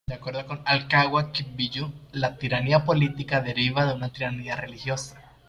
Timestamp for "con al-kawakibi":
0.47-1.69